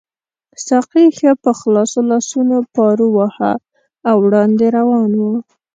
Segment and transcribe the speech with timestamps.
[0.65, 3.53] ساقي ښه په خلاصو لاسونو پارو واهه
[4.09, 5.33] او وړاندې روان وو.